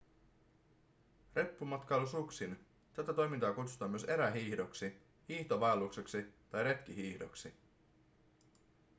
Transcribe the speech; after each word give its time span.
reppumatkailu 1.35 2.07
suksin 2.07 2.59
tätä 2.93 3.13
toimintaa 3.13 3.53
kutsutaan 3.53 3.91
myös 3.91 4.03
erähiihdoksi 4.03 4.97
hiihtovaellukseksi 5.29 6.25
tai 6.49 6.63
retkihiihdoksi 6.63 7.53